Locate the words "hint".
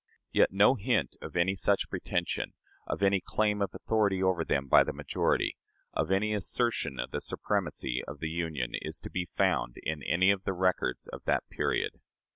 0.73-1.15